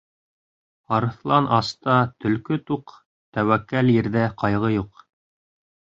Арыҫлан 0.99 1.49
аста 1.59 1.99
төлкө 2.25 2.59
туҡ, 2.73 2.97
тәүәккәл 3.39 3.97
ирҙә 4.01 4.29
ҡайғы 4.45 4.77
юҡ. 4.83 5.11